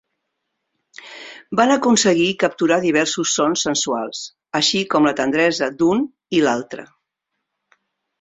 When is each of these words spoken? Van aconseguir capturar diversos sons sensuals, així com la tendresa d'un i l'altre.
Van 1.59 1.73
aconseguir 1.73 2.29
capturar 2.43 2.79
diversos 2.85 3.33
sons 3.39 3.65
sensuals, 3.67 4.21
així 4.61 4.81
com 4.95 5.09
la 5.09 5.13
tendresa 5.21 5.69
d'un 5.83 6.03
i 6.39 6.41
l'altre. 6.47 6.87